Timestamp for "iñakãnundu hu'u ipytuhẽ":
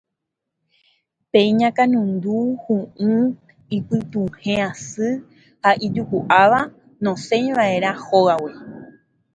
1.49-4.55